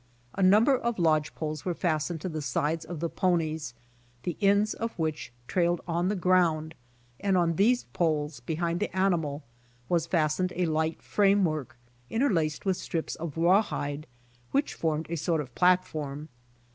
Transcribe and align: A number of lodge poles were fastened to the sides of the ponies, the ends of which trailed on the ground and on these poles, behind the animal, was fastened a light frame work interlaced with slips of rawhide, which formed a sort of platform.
A 0.33 0.41
number 0.41 0.75
of 0.75 0.97
lodge 0.97 1.35
poles 1.35 1.63
were 1.63 1.75
fastened 1.75 2.21
to 2.21 2.29
the 2.29 2.41
sides 2.41 2.85
of 2.85 3.01
the 3.01 3.07
ponies, 3.07 3.75
the 4.23 4.35
ends 4.41 4.73
of 4.73 4.97
which 4.97 5.31
trailed 5.45 5.79
on 5.87 6.07
the 6.09 6.15
ground 6.15 6.73
and 7.19 7.37
on 7.37 7.53
these 7.55 7.83
poles, 7.93 8.39
behind 8.39 8.79
the 8.79 8.97
animal, 8.97 9.43
was 9.89 10.07
fastened 10.07 10.53
a 10.55 10.65
light 10.65 11.03
frame 11.03 11.45
work 11.45 11.77
interlaced 12.09 12.65
with 12.65 12.77
slips 12.77 13.13
of 13.17 13.37
rawhide, 13.37 14.07
which 14.49 14.73
formed 14.73 15.05
a 15.07 15.15
sort 15.15 15.39
of 15.39 15.53
platform. 15.53 16.29